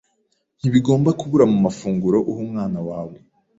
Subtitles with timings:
[0.59, 3.15] ntibigomba kubura mu mafunguro uha umwana wawe.